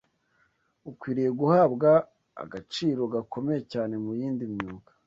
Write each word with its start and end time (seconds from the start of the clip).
Ukwiriye 0.89 1.29
guhabwa 1.39 1.89
agaciro 2.43 3.01
gakomeye 3.13 3.61
cyane 3.73 3.93
mu 4.03 4.11
yindi 4.19 4.45
myuga 4.55 4.89